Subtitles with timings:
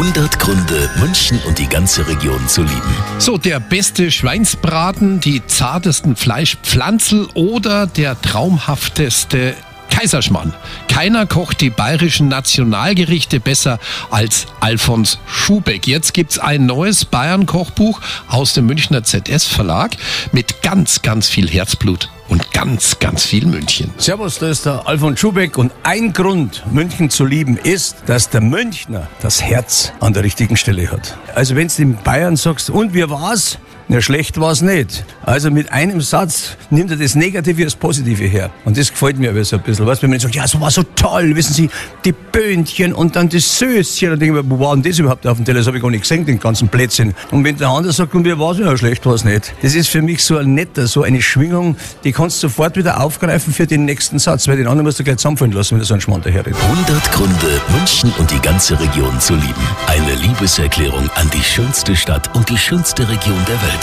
[0.00, 2.96] 100 Gründe, München und die ganze Region zu lieben.
[3.18, 9.54] So, der beste Schweinsbraten, die zartesten Fleischpflanzel oder der traumhafteste
[9.90, 10.54] Kaiserschmarrn.
[10.88, 13.78] Keiner kocht die bayerischen Nationalgerichte besser
[14.10, 15.86] als Alfons Schubeck.
[15.86, 19.98] Jetzt gibt's ein neues Bayern-Kochbuch aus dem Münchner ZS-Verlag
[20.32, 23.92] mit ganz, ganz viel Herzblut und ganz, ganz viel München.
[23.98, 28.40] Servus, da ist der Alfons Schubeck und ein Grund, München zu lieben, ist, dass der
[28.40, 31.18] Münchner das Herz an der richtigen Stelle hat.
[31.34, 33.58] Also wenn du in Bayern sagst, und wie war's?
[33.92, 35.04] Na, schlecht war's nicht.
[35.24, 38.50] Also mit einem Satz nimmt er das Negative als Positive her.
[38.64, 39.84] Und das gefällt mir aber so ein bisschen.
[39.84, 41.68] Weißt, wenn man sagt, ja, es war so toll, wissen Sie,
[42.04, 44.12] die Böhnchen und dann das Söschen.
[44.12, 45.58] Und denke ich mir, wo war denn das überhaupt auf dem Teller?
[45.58, 47.14] Das habe ich gar nicht gesehen, den ganzen Plätzchen.
[47.32, 48.58] Und wenn der andere sagt, und wie war's?
[48.58, 49.52] Ja, schlecht war's nicht.
[49.60, 53.00] Das ist für mich so ein netter, so eine Schwingung, die kannst du sofort wieder
[53.00, 55.84] aufgreifen für den nächsten Satz, weil den anderen musst du gleich zusammenfallen lassen, wenn du
[55.84, 56.54] so ein Schmarrn daherredet.
[56.62, 59.66] 100 Gründe, München und die ganze Region zu lieben.
[59.88, 63.79] Eine Liebeserklärung an die schönste Stadt und die schönste Region der Welt.